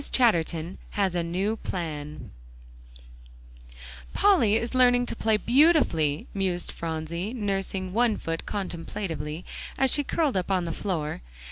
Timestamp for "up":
10.37-10.49